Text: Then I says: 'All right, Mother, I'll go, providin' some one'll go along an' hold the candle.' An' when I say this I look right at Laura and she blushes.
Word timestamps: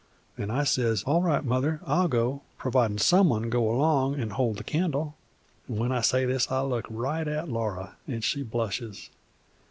Then 0.35 0.49
I 0.49 0.63
says: 0.63 1.03
'All 1.03 1.21
right, 1.21 1.45
Mother, 1.45 1.79
I'll 1.85 2.07
go, 2.07 2.41
providin' 2.57 2.97
some 2.97 3.29
one'll 3.29 3.51
go 3.51 3.69
along 3.69 4.19
an' 4.19 4.31
hold 4.31 4.57
the 4.57 4.63
candle.' 4.63 5.15
An' 5.69 5.75
when 5.75 5.91
I 5.91 6.01
say 6.01 6.25
this 6.25 6.51
I 6.51 6.61
look 6.63 6.87
right 6.89 7.27
at 7.27 7.49
Laura 7.49 7.97
and 8.07 8.23
she 8.23 8.41
blushes. 8.41 9.11